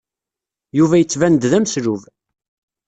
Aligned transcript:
Yuba 0.77 0.95
yettban-d 0.99 1.43
d 1.51 1.53
ameslub. 1.57 2.01